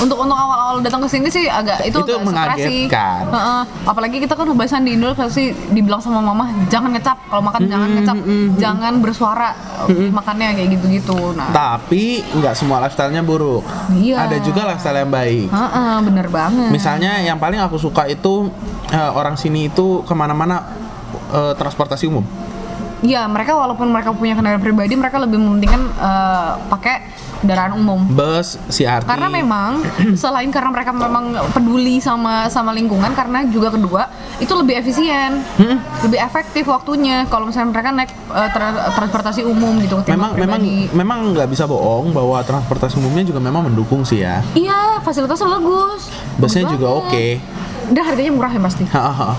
Untuk 0.00 0.16
untuk 0.16 0.36
awal-awal 0.36 0.76
datang 0.80 1.00
ke 1.00 1.08
sini 1.08 1.28
sih 1.28 1.46
agak 1.46 1.80
itu, 1.82 1.96
Itu 1.96 2.12
agak 2.12 2.24
mengagetkan. 2.24 3.22
Heeh. 3.26 3.62
Apalagi 3.84 4.16
kita 4.18 4.34
kan 4.34 4.46
kebiasaan 4.46 4.82
di 4.82 4.92
Indo 4.92 5.12
pasti 5.12 5.44
dibilang 5.70 5.98
sama 5.98 6.20
mama 6.20 6.50
jangan 6.66 6.90
ngecap 6.90 7.18
kalau 7.26 7.42
makan 7.42 7.60
jangan 7.66 7.88
ngecap, 7.92 8.16
jangan 8.56 8.92
bersuara 8.98 9.50
makannya 9.88 10.48
kayak 10.54 10.68
gitu-gitu. 10.72 11.18
Nah, 11.32 11.50
tapi 11.50 12.20
nggak 12.26 12.54
semua 12.54 12.80
lifestyle-nya 12.80 13.22
buruk. 13.22 13.62
Iya. 13.92 14.26
Ada 14.26 14.36
juga 14.40 14.66
lifestyle 14.66 14.98
yang 14.98 15.10
baik. 15.10 15.46
Heeh, 15.48 15.94
bener 16.02 16.26
banget. 16.28 16.68
Misalnya 16.70 17.20
yang 17.20 17.36
paling 17.36 17.60
aku 17.60 17.76
suka 17.76 18.06
itu 18.06 18.48
eh, 18.90 19.10
orang 19.10 19.34
sini 19.34 19.66
itu 19.66 20.02
ke 20.02 20.12
mana-mana 20.12 20.66
eh, 21.30 21.52
transportasi 21.54 22.06
umum. 22.06 22.24
Iya, 23.00 23.24
mereka 23.24 23.56
walaupun 23.56 23.88
mereka 23.88 24.12
punya 24.12 24.36
kendaraan 24.36 24.60
pribadi, 24.60 24.92
mereka 24.92 25.16
lebih 25.16 25.40
mementingkan 25.40 25.82
eh, 25.88 26.50
pakai 26.68 26.96
kendaraan 27.40 27.72
umum. 27.72 28.04
Bus, 28.04 28.60
CRT. 28.68 29.08
Karena 29.08 29.32
memang 29.32 29.80
selain 30.20 30.52
karena 30.52 30.68
mereka 30.68 30.92
memang 30.92 31.32
peduli 31.48 31.96
sama 31.96 32.44
sama 32.46 32.68
lingkungan, 32.70 33.08
karena 33.16 33.48
juga 33.48 33.72
kedua 33.72 34.04
itu 34.36 34.52
lebih 34.52 34.76
efisien, 34.76 35.40
Hmm. 35.56 35.80
lebih 36.04 36.20
efektif 36.20 36.68
waktunya. 36.68 37.24
Kalau 37.24 37.48
misalnya 37.48 37.72
mereka 37.72 37.88
naik 37.88 38.12
eh, 38.12 38.48
tra- 38.52 38.92
transportasi 38.92 39.48
umum 39.48 39.80
gitu, 39.80 39.96
memang 40.04 40.36
memang 40.36 40.60
memang 40.92 41.18
nggak 41.32 41.48
bisa 41.48 41.64
bohong 41.64 42.12
bahwa 42.12 42.36
transportasi 42.44 43.00
umumnya 43.00 43.24
juga 43.24 43.40
memang 43.40 43.64
mendukung 43.64 44.04
sih 44.04 44.20
ya. 44.20 44.44
Iya, 44.52 45.00
fasilitasnya 45.00 45.48
bagus. 45.56 46.12
Busnya 46.36 46.68
juga 46.68 47.00
oke. 47.00 47.40
Dan 47.90 48.02
harganya 48.06 48.32
murah 48.32 48.50
ya 48.54 48.60
pasti. 48.62 48.84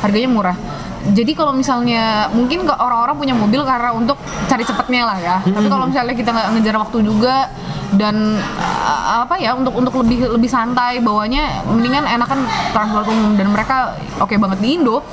Harganya 0.04 0.30
murah. 0.30 0.58
jadi 1.02 1.34
kalau 1.34 1.50
misalnya 1.50 2.30
mungkin 2.30 2.62
orang-orang 2.70 3.18
punya 3.18 3.34
mobil 3.34 3.66
karena 3.66 3.90
untuk 3.90 4.22
cari 4.46 4.62
cepetnya 4.62 5.02
lah 5.10 5.18
ya. 5.18 5.36
Tapi 5.42 5.66
kalau 5.66 5.90
misalnya 5.90 6.14
kita 6.14 6.30
nggak 6.30 6.48
ngejar 6.54 6.76
waktu 6.78 6.98
juga 7.02 7.50
dan 7.92 8.40
uh, 8.40 9.28
apa 9.28 9.36
ya 9.36 9.52
untuk 9.52 9.76
untuk 9.76 9.92
lebih 10.00 10.32
lebih 10.40 10.48
santai 10.48 11.04
bawanya 11.04 11.60
mendingan 11.68 12.08
enakan 12.08 12.48
transport 12.72 13.08
umum 13.12 13.36
dan 13.36 13.52
mereka 13.52 14.00
oke 14.24 14.32
banget 14.40 14.60
di 14.64 14.80
Indo 14.80 15.04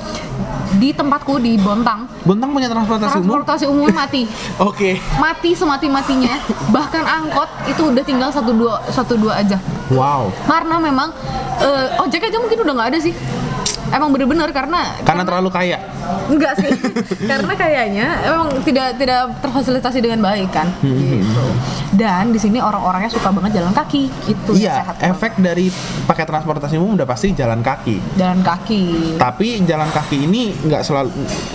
di 0.79 0.95
tempatku 0.95 1.41
di 1.43 1.59
Bontang 1.59 2.07
Bontang 2.23 2.55
punya 2.55 2.71
transportasi 2.71 3.19
umum? 3.19 3.41
transportasi 3.41 3.65
umum 3.67 3.89
mati 3.91 4.23
Oke. 4.69 5.01
mati 5.19 5.51
semati 5.57 5.91
matinya 5.91 6.39
bahkan 6.71 7.03
angkot 7.03 7.49
itu 7.67 7.89
udah 7.89 8.03
tinggal 8.05 8.29
satu 8.31 8.53
dua 8.55 8.79
satu 8.87 9.17
dua 9.19 9.43
aja 9.43 9.57
Wow. 9.89 10.29
karena 10.45 10.77
memang 10.77 11.09
eh, 11.59 12.01
ojek 12.05 12.29
aja 12.29 12.37
mungkin 12.37 12.61
udah 12.61 12.73
nggak 12.77 12.89
ada 12.93 12.99
sih 13.01 13.13
emang 13.89 14.09
bener-bener 14.09 14.49
karena 14.49 14.95
Karena 15.01 15.23
terlalu 15.23 15.49
kaya. 15.49 15.77
enggak 16.25 16.53
sih 16.55 16.69
karena 17.29 17.53
kayaknya 17.53 18.07
emang 18.23 18.49
tidak 18.61 18.97
tidak 18.97 19.19
terfasilitasi 19.39 19.99
dengan 19.99 20.19
baik 20.23 20.49
kan 20.49 20.67
Hmm. 20.79 20.95
gitu 20.95 21.45
dan 21.91 22.29
di 22.29 22.37
sini 22.37 22.57
orang-orangnya 22.57 23.09
suka 23.09 23.29
banget 23.29 23.59
jalan 23.59 23.71
kaki 23.71 24.07
itu 24.25 24.51
Iya, 24.55 24.79
sehat 24.79 24.95
banget. 24.95 25.11
efek 25.11 25.31
dari 25.37 25.65
pakai 26.05 26.23
transportasi 26.23 26.75
umum 26.75 26.93
udah 26.93 27.05
pasti 27.05 27.31
jalan 27.31 27.59
kaki. 27.59 27.97
jalan 28.15 28.39
kaki 28.39 29.17
Tapi 29.17 29.47
jalan 29.63 29.89
kaki 29.89 30.17
ini 30.21 30.53
nggak 30.55 30.81
selalu, 30.81 31.09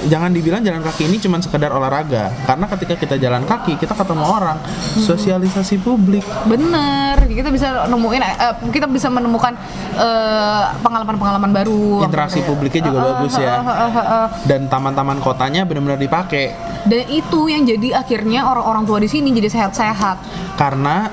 jangan 0.04 0.30
dibilang 0.30 0.60
jalan 0.60 0.82
kaki 0.82 1.02
ini 1.04 1.16
cuma 1.18 1.38
sekedar 1.38 1.70
olahraga. 1.70 2.30
Karena 2.44 2.66
ketika 2.68 2.94
kita 2.96 3.16
jalan 3.16 3.42
kaki, 3.42 3.74
kita 3.76 3.92
ketemu 3.92 4.24
orang, 4.24 4.58
Hmm. 4.58 5.02
sosialisasi 5.04 5.78
publik. 5.78 6.22
bener 6.44 7.16
kita 7.24 7.48
bisa 7.48 7.86
nemuin 7.86 8.22
eh, 8.22 8.34
kita 8.68 8.86
bisa 8.86 9.08
menemukan 9.08 9.54
eh, 9.94 10.64
pengalaman-pengalaman 10.78 11.50
baru 11.52 12.04
Interaksi 12.04 12.23
publiknya 12.42 12.80
juga 12.82 12.98
Eh, 12.98 13.04
bagus 13.10 13.34
ya. 13.36 13.54
eh, 13.54 13.66
eh, 13.66 13.92
eh, 13.92 14.06
eh. 14.14 14.26
Dan 14.44 14.60
taman-taman 14.66 15.18
kotanya 15.18 15.62
benar-benar 15.62 15.96
dipakai. 15.96 16.54
dan 16.84 17.04
itu 17.06 17.40
yang 17.46 17.64
jadi 17.64 17.96
akhirnya 17.96 18.44
orang-orang 18.44 18.84
tua 18.84 18.98
di 18.98 19.08
sini 19.08 19.32
jadi 19.32 19.48
sehat-sehat 19.48 20.16
Karena 20.54 21.08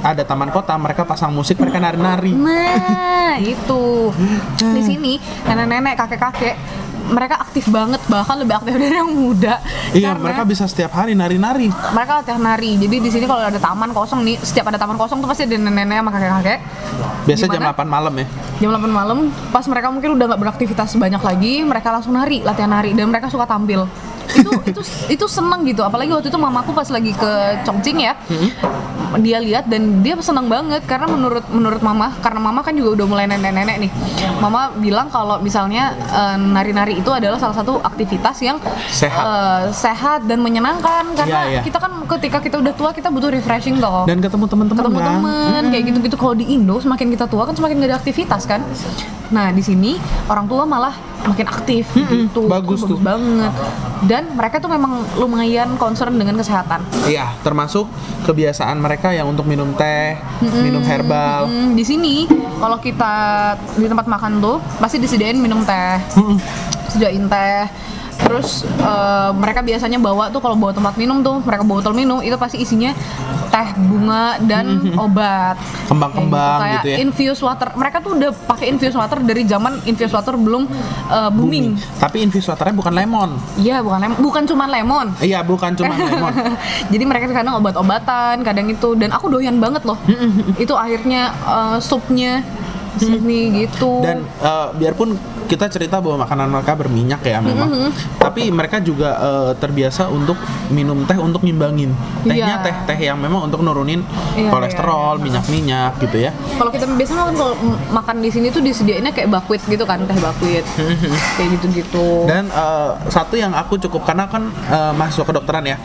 ada 0.00 0.22
taman 0.22 0.48
kota, 0.48 0.72
mereka 0.74 1.04
pasang 1.04 1.28
musik, 1.28 1.60
mereka 1.60 1.76
nari-nari. 1.76 2.32
Nah, 2.32 3.36
itu. 3.36 4.08
Di 4.56 4.80
sini 4.80 5.12
nenek-nenek, 5.44 5.92
kakek-kakek 5.94 6.56
mereka 7.10 7.42
aktif 7.42 7.66
banget 7.68 8.00
bahkan 8.06 8.38
lebih 8.38 8.54
aktif 8.56 8.72
dari 8.78 8.96
yang 8.96 9.10
muda. 9.10 9.58
Iya, 9.90 10.14
mereka 10.14 10.46
bisa 10.46 10.64
setiap 10.70 10.94
hari 10.94 11.18
nari-nari. 11.18 11.68
mereka 11.90 12.22
latihan 12.22 12.40
nari. 12.40 12.78
Jadi 12.78 12.96
di 13.02 13.10
sini 13.10 13.26
kalau 13.26 13.42
ada 13.42 13.58
taman 13.58 13.90
kosong 13.90 14.22
nih, 14.22 14.38
setiap 14.40 14.70
ada 14.70 14.78
taman 14.78 14.96
kosong 14.96 15.18
tuh 15.18 15.28
pasti 15.28 15.44
ada 15.44 15.58
nenek-nenek 15.58 15.98
sama 16.00 16.10
kakek-kakek. 16.14 16.58
Biasa 17.26 17.44
jam 17.50 17.60
Gimana? 17.60 17.76
8 17.76 17.90
malam 17.90 18.14
ya. 18.14 18.26
Jam 18.62 18.70
8 18.72 18.86
malam, 18.88 19.18
pas 19.50 19.64
mereka 19.66 19.86
mungkin 19.90 20.10
udah 20.16 20.24
nggak 20.30 20.40
beraktivitas 20.40 20.94
banyak 20.94 21.22
lagi, 21.22 21.54
mereka 21.66 21.88
langsung 21.90 22.14
nari, 22.14 22.40
latihan 22.46 22.70
nari 22.70 22.94
dan 22.94 23.10
mereka 23.10 23.26
suka 23.28 23.44
tampil. 23.44 23.84
Itu 24.36 24.50
itu 24.66 24.80
itu 25.10 25.24
seneng 25.26 25.66
gitu. 25.66 25.82
Apalagi 25.82 26.10
waktu 26.10 26.28
itu 26.28 26.38
mamaku 26.38 26.70
pas 26.70 26.88
lagi 26.88 27.12
ke 27.12 27.30
Chongqing 27.64 27.98
ya. 28.00 28.14
Dia 29.18 29.42
lihat 29.42 29.66
dan 29.66 30.06
dia 30.06 30.14
seneng 30.22 30.46
banget. 30.46 30.86
Karena 30.86 31.10
menurut 31.10 31.42
menurut 31.50 31.82
mama 31.82 32.14
karena 32.22 32.38
mama 32.38 32.60
kan 32.62 32.74
juga 32.74 33.02
udah 33.02 33.06
mulai 33.06 33.24
nenek-nenek 33.26 33.76
nih. 33.82 33.90
Mama 34.38 34.70
bilang 34.78 35.10
kalau 35.10 35.42
misalnya 35.42 35.92
eh, 35.98 36.36
nari-nari 36.38 37.02
itu 37.02 37.10
adalah 37.10 37.36
salah 37.36 37.56
satu 37.56 37.82
aktivitas 37.82 38.38
yang 38.40 38.56
Sehat. 38.86 39.22
eh, 39.22 39.62
sehat 39.74 40.20
dan 40.24 40.38
menyenangkan. 40.40 41.10
Karena 41.12 41.40
Iya, 41.46 41.50
iya. 41.58 41.62
kita 41.62 41.78
kan 41.78 41.92
ketika 42.06 42.38
kita 42.38 42.56
udah 42.58 42.72
tua 42.74 42.90
kita 42.94 43.10
butuh 43.10 43.30
refreshing 43.30 43.78
toh. 43.78 44.06
Dan 44.06 44.22
ketemu 44.22 44.46
teman-teman 44.46 44.82
ketemu 44.82 44.98
kan. 44.98 45.08
temen 45.10 45.62
kayak 45.74 45.84
gitu-gitu. 45.90 46.16
Kalau 46.16 46.34
di 46.34 46.46
Indo 46.50 46.78
semakin 46.78 47.08
kita 47.10 47.26
tua 47.26 47.42
kan 47.46 47.54
semakin 47.54 47.82
gak 47.82 47.88
ada 47.90 47.96
aktivitas 47.98 48.42
kan. 48.46 48.60
Nah 49.30 49.50
di 49.50 49.62
sini 49.62 49.98
orang 50.26 50.46
tua 50.46 50.62
malah 50.62 50.94
makin 51.26 51.46
aktif 51.48 51.84
gitu 51.92 52.48
bagus 52.48 52.80
tuh. 52.84 52.96
banget. 52.96 53.52
Dan 54.06 54.32
mereka 54.32 54.56
tuh 54.62 54.70
memang 54.72 55.04
lumayan 55.20 55.76
concern 55.76 56.16
dengan 56.16 56.40
kesehatan. 56.40 56.80
Iya, 57.04 57.36
termasuk 57.44 57.84
kebiasaan 58.24 58.80
mereka 58.80 59.12
yang 59.12 59.28
untuk 59.28 59.44
minum 59.44 59.76
teh, 59.76 60.16
minum 60.64 60.80
herbal. 60.80 61.48
Hmm, 61.48 61.76
di 61.76 61.84
sini 61.84 62.24
kalau 62.56 62.80
kita 62.80 63.12
di 63.76 63.86
tempat 63.88 64.08
makan 64.08 64.40
tuh 64.40 64.56
pasti 64.80 64.96
disediain 64.96 65.36
minum 65.36 65.60
teh. 65.64 66.00
Sediain 66.92 67.28
teh. 67.28 67.64
Terus 68.20 68.68
eh, 68.68 69.30
mereka 69.32 69.64
biasanya 69.64 69.96
bawa 69.96 70.28
tuh 70.28 70.44
kalau 70.44 70.56
bawa 70.56 70.76
tempat 70.76 70.96
minum 71.00 71.24
tuh 71.24 71.40
mereka 71.40 71.64
bawa 71.64 71.80
botol 71.80 71.96
minum 71.96 72.20
itu 72.20 72.36
pasti 72.36 72.60
isinya 72.60 72.92
teh 73.50 73.68
bunga 73.76 74.38
dan 74.46 74.66
obat. 74.94 75.58
Kembang-kembang 75.90 76.58
Kayak 76.62 76.74
gitu 76.78 76.88
ya. 76.88 76.96
infused 77.02 77.42
water. 77.42 77.68
Mereka 77.74 77.96
tuh 77.98 78.14
udah 78.14 78.30
pakai 78.46 78.70
infused 78.70 78.94
water 78.94 79.18
dari 79.20 79.42
zaman 79.42 79.82
infused 79.84 80.14
water 80.14 80.38
belum 80.38 80.70
eh, 81.10 81.30
booming. 81.34 81.74
Tapi 81.98 82.22
infus 82.22 82.46
waternya 82.46 82.72
bukan 82.72 82.94
lemon. 82.94 83.30
iya 83.58 83.82
bukan 83.82 83.98
lemon 83.98 84.18
bukan 84.22 84.42
cuma 84.46 84.64
lemon. 84.64 85.06
Iya, 85.18 85.42
bukan 85.42 85.74
cuma 85.74 85.92
lemon. 86.00 86.32
jadi 86.88 87.04
mereka 87.04 87.26
kadang 87.30 87.58
obat-obatan 87.58 88.40
kadang 88.40 88.70
itu. 88.70 88.94
Dan 88.94 89.10
aku 89.10 89.26
doyan 89.28 89.58
banget 89.58 89.82
loh. 89.82 89.98
Itu 90.56 90.78
akhirnya 90.78 91.34
eh, 91.42 91.76
supnya 91.82 92.46
sini 92.96 93.66
gitu. 93.66 94.02
Dan 94.02 94.22
eh, 94.40 94.68
biarpun 94.78 95.18
kita 95.50 95.66
cerita 95.66 95.98
bahwa 95.98 96.22
makanan 96.22 96.46
mereka 96.48 96.72
berminyak 96.72 97.20
ya 97.20 97.38
memang, 97.40 97.66
Mm-hmm. 97.66 97.90
tapi 98.16 98.46
mereka 98.48 98.78
juga 98.78 99.18
eh, 99.18 99.52
terbiasa 99.54 100.06
untuk 100.08 100.38
minum 100.68 101.02
teh 101.02 101.18
untuk 101.18 101.42
ngimbangin. 101.42 101.90
Tehnya 102.22 102.38
Iya. 102.52 102.62
teh-teh 102.62 102.98
yang 103.02 103.18
memang 103.18 103.44
untuk 103.44 103.60
nurunin 103.60 104.06
Iya, 104.32 104.46
kolesterol, 104.48 105.18
minyak-minyak 105.18 105.98
gitu 105.98 106.16
ya. 106.20 106.30
kalau 106.54 106.70
kita 106.70 106.86
biasanya 106.86 107.22
kan 107.24 107.34
kalau 107.34 107.54
makan 107.90 108.16
di 108.18 108.30
sini 108.30 108.46
tuh 108.48 108.60
disediainnya 108.60 109.10
kayak 109.10 109.26
bakwit 109.28 109.62
gitu 109.64 109.82
kan 109.82 109.98
teh 110.00 110.14
bakwit 110.16 110.62
kayak 111.34 111.48
gitu-gitu 111.52 112.24
Dan 112.24 112.46
eh, 112.46 112.90
satu 113.08 113.34
yang 113.34 113.50
aku 113.52 113.74
cukup 113.80 114.04
karena 114.04 114.24
kan 114.24 114.46
eh, 114.68 114.92
mahasiswa 114.92 115.24
kedokteran 115.24 115.64
ya. 115.66 115.76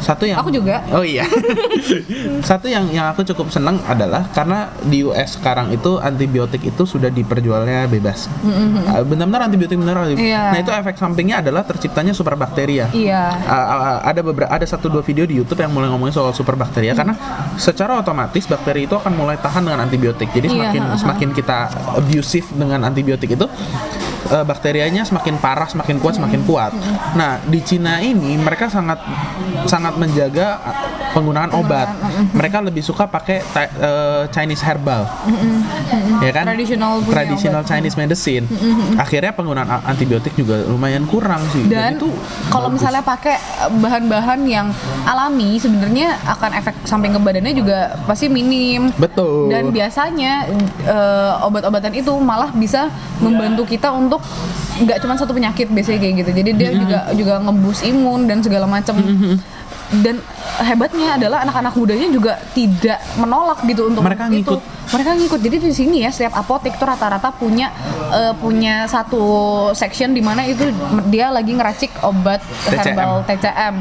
Satu 0.00 0.24
yang 0.24 0.38
Aku 0.38 0.48
juga. 0.48 0.80
Oh 0.90 1.04
iya. 1.04 1.28
satu 2.42 2.66
yang 2.66 2.88
yang 2.88 3.06
aku 3.08 3.24
cukup 3.24 3.50
senang 3.50 3.80
adalah 3.84 4.24
karena 4.30 4.72
di 4.80 5.02
US 5.02 5.36
sekarang 5.36 5.68
itu 5.70 5.98
antibiotik 5.98 6.62
itu 6.62 6.82
sudah 6.84 7.10
diperjualnya 7.10 7.84
bebas. 7.86 8.30
Eh, 8.86 8.93
Benar-benar 9.02 9.50
antibiotik 9.50 9.74
benar. 9.74 10.06
Iya. 10.14 10.54
Nah 10.54 10.58
itu 10.62 10.70
efek 10.70 10.94
sampingnya 10.94 11.42
adalah 11.42 11.66
terciptanya 11.66 12.14
superbakteria. 12.14 12.92
iya 12.94 13.26
Uh, 13.44 13.54
uh, 13.54 13.98
ada 14.04 14.20
beberapa 14.20 14.50
ada 14.50 14.62
satu 14.64 14.86
dua 14.92 15.02
video 15.02 15.24
di 15.26 15.38
YouTube 15.40 15.58
yang 15.58 15.72
mulai 15.72 15.88
ngomongin 15.90 16.14
soal 16.14 16.30
superbakteria 16.30 16.94
karena 16.94 17.14
secara 17.56 17.98
otomatis 17.98 18.44
bakteri 18.46 18.84
itu 18.86 18.94
akan 18.94 19.12
mulai 19.16 19.36
tahan 19.40 19.64
dengan 19.64 19.80
antibiotik. 19.84 20.28
Jadi 20.30 20.46
Iya, 20.52 20.70
semakin 20.70 20.82
ha-ha. 20.84 20.98
semakin 21.00 21.28
kita 21.32 21.56
abusive 21.98 22.46
dengan 22.54 22.84
antibiotik 22.84 23.34
itu 23.34 23.46
uh, 24.30 24.44
bakterianya 24.44 25.02
semakin 25.04 25.36
parah, 25.40 25.68
semakin 25.68 25.96
kuat, 26.00 26.16
semakin 26.16 26.40
kuat. 26.44 26.72
Nah, 27.16 27.40
di 27.44 27.60
Cina 27.64 28.00
ini 28.00 28.36
mereka 28.38 28.68
sangat 28.68 29.00
sangat 29.68 29.96
menjaga 29.96 30.60
uh, 30.60 30.76
penggunaan 31.14 31.50
obat. 31.54 31.88
Mereka 32.34 32.64
lebih 32.64 32.82
suka 32.82 33.06
pakai 33.06 33.40
uh, 33.80 34.26
Chinese 34.30 34.62
herbal. 34.64 35.06
Ya 36.20 36.32
kan? 36.34 36.44
Traditional 36.48 37.00
Traditional 37.06 37.62
Chinese 37.62 37.96
medicine. 37.96 38.44
Akhirnya 38.98 39.32
penggunaan 39.34 39.68
antibiotik 39.84 40.34
juga 40.34 40.64
lumayan 40.66 41.04
kurang 41.08 41.40
sih. 41.54 41.64
dan 41.70 41.96
itu 41.96 42.10
kalau 42.48 42.68
bagus. 42.70 42.80
misalnya 42.80 43.02
pakai 43.02 43.36
eh, 43.36 43.70
bahan-bahan 43.70 44.40
yang 44.46 44.66
alami 45.06 45.56
sebenarnya 45.58 46.18
akan 46.26 46.50
efek 46.58 46.74
samping 46.86 47.12
ke 47.14 47.20
badannya 47.20 47.54
juga 47.54 47.94
pasti 48.04 48.26
minim 48.30 48.90
Betul. 48.98 49.50
dan 49.50 49.70
biasanya 49.70 50.48
eh, 50.86 51.32
obat-obatan 51.46 51.92
itu 51.94 52.12
malah 52.18 52.50
bisa 52.54 52.88
membantu 53.18 53.66
kita 53.66 53.90
untuk 53.94 54.13
nggak 54.76 54.98
cuma 54.98 55.14
satu 55.14 55.30
penyakit 55.30 55.68
biasanya 55.68 55.98
kayak 55.98 56.14
gitu. 56.20 56.30
Jadi 56.34 56.50
dia 56.54 56.70
juga 56.72 56.98
juga 57.12 57.34
ngebus 57.40 57.80
imun 57.82 58.24
dan 58.24 58.38
segala 58.40 58.66
macam 58.66 58.96
dan 59.94 60.16
hebatnya 60.58 61.14
adalah 61.14 61.44
anak-anak 61.44 61.76
mudanya 61.76 62.08
juga 62.08 62.32
tidak 62.50 62.98
menolak 63.14 63.62
gitu 63.62 63.86
untuk 63.86 64.02
Mereka 64.02 64.26
itu. 64.26 64.32
ngikut. 64.32 64.60
mereka 64.90 65.10
ngikut. 65.14 65.40
Jadi 65.40 65.56
di 65.60 65.72
sini 65.72 65.96
ya 66.02 66.10
setiap 66.10 66.34
apotek 66.34 66.74
tuh 66.74 66.88
rata-rata 66.88 67.30
punya 67.30 67.68
eh, 68.08 68.32
punya 68.34 68.86
satu 68.86 69.22
section 69.70 70.10
di 70.10 70.20
mana 70.20 70.42
itu 70.42 70.72
dia 71.06 71.28
lagi 71.28 71.52
ngeracik 71.52 71.90
obat 72.00 72.40
TCM. 72.64 72.96
herbal 72.96 73.12
TCM 73.24 73.74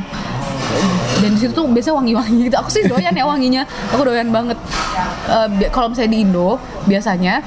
dan 1.13 1.29
di 1.29 1.39
situ 1.39 1.53
tuh 1.53 1.65
biasanya 1.65 1.95
wangi-wangi 1.95 2.39
gitu. 2.49 2.57
Aku 2.57 2.69
sih 2.69 2.83
doyan 2.83 3.13
ya 3.13 3.23
wanginya. 3.23 3.63
Aku 3.89 4.01
doyan 4.03 4.29
banget. 4.29 4.57
Bi- 5.55 5.69
kalau 5.69 5.87
misalnya 5.87 6.11
di 6.11 6.19
Indo 6.19 6.57
biasanya 6.83 7.39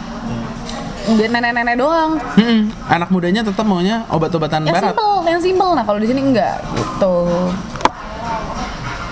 nenek-nenek 1.06 1.76
doang. 1.76 2.18
Mm-mm. 2.34 2.60
anak 2.86 3.08
mudanya 3.08 3.40
tetap 3.40 3.62
maunya 3.62 4.02
obat-obatan 4.08 4.66
yang 4.66 4.74
barat. 4.74 4.92
simple 4.92 5.14
yang 5.24 5.40
simple. 5.40 5.70
Nah 5.72 5.84
kalau 5.86 5.98
di 5.98 6.08
sini 6.08 6.20
enggak. 6.20 6.58
Gitu. 6.74 7.16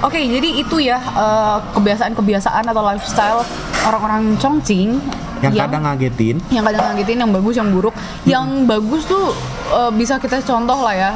Oke 0.02 0.20
jadi 0.20 0.48
itu 0.58 0.76
ya 0.78 0.98
eh, 1.00 1.56
kebiasaan-kebiasaan 1.72 2.64
atau 2.66 2.82
lifestyle 2.84 3.40
orang-orang 3.82 4.36
Chongqing 4.36 5.00
yang, 5.40 5.52
Yang- 5.52 5.64
kadang 5.68 5.82
ngagetin. 5.84 6.36
yang 6.48 6.64
kadang 6.64 6.82
ngagetin 6.90 7.16
yang 7.20 7.30
bagus 7.30 7.54
yang 7.56 7.68
buruk. 7.70 7.94
Yang 8.24 8.46
bagus 8.64 9.02
tuh 9.06 9.32
eh, 9.70 9.90
bisa 9.94 10.18
kita 10.18 10.42
contoh 10.42 10.78
lah 10.82 10.94
ya. 10.94 11.10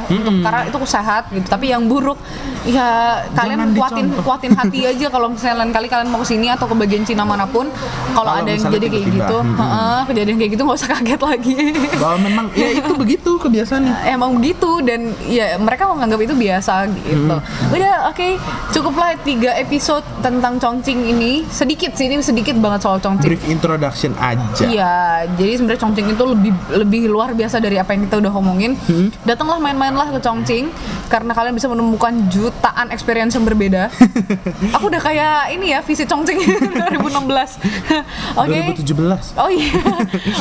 Karena 0.44 0.60
itu 0.64 0.76
sehat 0.84 1.28
gitu. 1.28 1.46
Tapi 1.48 1.72
yang 1.72 1.84
buruk 1.84 2.16
ya 2.64 3.20
kalian 3.32 3.58
Jangan 3.64 3.70
kuatin 3.76 4.06
dicontoh. 4.08 4.24
kuatin 4.24 4.52
hati 4.52 4.80
aja 4.84 5.06
kalau 5.08 5.32
misalnya 5.32 5.56
lain 5.64 5.72
kali 5.72 5.86
kalian 5.88 6.08
mau 6.12 6.20
ke 6.20 6.28
sini 6.28 6.46
atau 6.52 6.68
ke 6.68 6.74
bagian 6.76 7.02
Cina 7.06 7.24
mana 7.24 7.48
pun 7.48 7.70
kalau 8.12 8.30
ada 8.34 8.50
yang 8.50 8.60
jadi 8.68 8.86
kayak 8.92 9.06
gitu 9.08 9.36
mm-mm. 9.40 9.56
heeh, 9.56 9.98
kejadian 10.10 10.36
kayak 10.36 10.50
gitu 10.52 10.62
nggak 10.68 10.78
usah 10.78 10.90
kaget 10.92 11.20
lagi. 11.22 11.56
Bahwa 11.96 12.16
memang 12.20 12.46
ya 12.52 12.68
itu 12.78 12.92
begitu 12.92 13.30
kebiasaannya 13.40 13.94
emang 14.10 14.36
begitu 14.36 14.70
dan 14.84 15.00
ya 15.24 15.56
mereka 15.56 15.88
menganggap 15.88 16.20
itu 16.20 16.34
biasa 16.36 16.88
gitu. 16.92 17.36
Udah 17.72 17.94
oke 18.12 18.28
cukuplah 18.74 19.16
tiga 19.22 19.56
episode 19.56 20.04
tentang 20.20 20.60
Chongqing 20.60 21.08
ini. 21.08 21.46
Sedikit 21.48 21.94
sih 21.96 22.10
ini 22.10 22.20
sedikit 22.20 22.58
banget 22.58 22.84
soal 22.84 22.98
Chongqing. 23.00 23.28
Brief 23.32 23.44
introduction 23.48 24.12
aja. 24.18 24.64
Iya, 24.64 24.96
jadi 25.38 25.52
sebenarnya 25.56 25.80
Chongqing 25.80 26.08
itu 26.12 26.24
lebih 26.24 26.52
lebih 26.74 27.02
luar 27.08 27.32
biasa 27.32 27.62
dari 27.62 27.78
apa 27.80 27.94
yang 27.94 28.04
kita 28.10 28.20
udah 28.20 28.32
omongin. 28.38 28.78
Hmm. 28.86 29.10
Datanglah 29.26 29.58
main-mainlah 29.58 30.08
ke 30.14 30.18
Chongqing 30.22 30.70
karena 31.08 31.32
kalian 31.34 31.54
bisa 31.56 31.66
menemukan 31.66 32.14
jutaan 32.30 32.88
experience 32.94 33.34
yang 33.34 33.44
berbeda. 33.44 33.90
Aku 34.78 34.88
udah 34.88 35.02
kayak 35.02 35.52
ini 35.52 35.74
ya 35.76 35.82
visit 35.82 36.06
Chongqing 36.06 36.38
2016. 36.94 37.02
Oke. 38.42 38.58
2017 38.80 39.40
Oh 39.40 39.50
iya. 39.50 39.72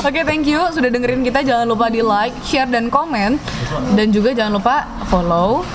Oke, 0.06 0.22
thank 0.24 0.46
you 0.46 0.62
sudah 0.72 0.88
dengerin 0.88 1.25
kita. 1.25 1.42
Jangan 1.44 1.66
lupa 1.68 1.89
di 1.89 2.00
like, 2.00 2.36
share 2.46 2.70
dan 2.70 2.88
komen 2.88 3.42
dan 3.98 4.08
juga 4.13 4.32
jangan 4.32 4.62
lupa 4.62 4.86
follow 5.10 5.66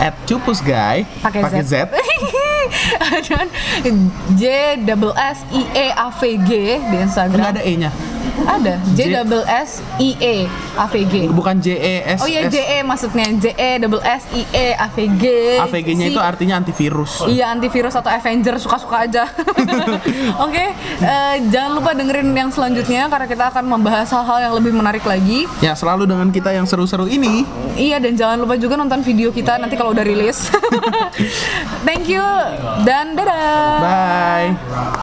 at 0.00 0.16
cupus 0.24 0.64
guy 0.64 1.04
pakai 1.20 1.44
Z. 1.60 1.64
Z 1.68 1.74
dan 3.84 3.96
J 4.38 4.44
double 4.86 5.12
S 5.16 5.44
I 5.52 5.62
E 5.74 5.86
A 5.92 6.08
V 6.08 6.20
G 6.46 6.50
di 6.80 6.96
Instagram. 6.96 7.36
nggak 7.36 7.52
ada 7.58 7.62
e 7.66 7.72
nya 7.76 7.90
Ada 8.42 8.74
J 8.90 9.00
double 9.14 9.44
S 9.44 9.70
I 9.96 10.10
E 10.14 10.36
A 10.74 10.86
V 10.86 10.94
G. 11.02 11.14
bukan 11.28 11.56
J 11.56 11.68
E 11.74 11.94
S 12.08 12.20
Oh 12.20 12.28
iya. 12.28 12.46
J 12.46 12.56
E 12.56 12.78
maksudnya 12.80 13.26
J 13.32 13.46
E 13.52 13.70
double 13.78 14.00
S 14.00 14.24
I 14.30 14.42
E 14.46 14.66
A 14.72 14.86
V 14.86 14.98
G. 15.12 15.24
AVG 15.60 15.88
nya 15.92 16.06
Si- 16.06 16.10
itu 16.10 16.20
artinya 16.20 16.54
antivirus 16.56 17.24
Iya 17.26 17.50
antivirus 17.50 17.94
atau 17.94 18.08
Avenger 18.08 18.56
suka-suka 18.56 18.96
aja. 19.00 19.24
Oke, 20.44 20.64
eh, 20.98 21.34
jangan 21.46 21.72
lupa 21.72 21.90
dengerin 21.92 22.30
yang 22.30 22.48
selanjutnya 22.48 23.06
karena 23.06 23.26
kita 23.26 23.44
akan 23.48 23.64
membahas 23.66 24.08
hal-hal 24.10 24.38
yang 24.40 24.54
lebih 24.54 24.72
menarik 24.72 25.04
lagi. 25.04 25.44
ya 25.58 25.72
selalu 25.72 26.06
dengan 26.06 26.28
kita 26.28 26.50
yang 26.50 26.64
seru-seru 26.64 27.06
ini 27.06 27.44
Iya 27.72 27.96
dan 27.98 28.14
jangan 28.14 28.38
lupa 28.38 28.54
juga 28.54 28.74
nonton 28.74 29.00
video 29.00 29.30
kita 29.30 29.56
nanti 29.56 29.74
kalau 29.74 29.90
udah 29.90 30.02
rilis. 30.02 30.48
Thank 31.86 32.06
you 32.06 32.22
dan 32.82 33.14
dadah. 33.14 33.80
bye 33.80 34.50